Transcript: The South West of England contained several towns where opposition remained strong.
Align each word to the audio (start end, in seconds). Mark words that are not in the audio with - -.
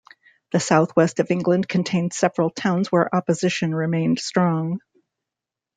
The 0.51 0.59
South 0.59 0.95
West 0.95 1.19
of 1.19 1.29
England 1.29 1.67
contained 1.69 2.11
several 2.11 2.49
towns 2.49 2.91
where 2.91 3.15
opposition 3.15 3.75
remained 3.75 4.17
strong. 4.17 4.79